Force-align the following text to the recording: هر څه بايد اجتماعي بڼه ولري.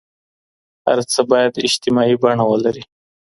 هر 0.85 0.99
څه 1.11 1.19
بايد 1.29 1.53
اجتماعي 1.67 2.15
بڼه 2.23 2.43
ولري. 2.51 2.83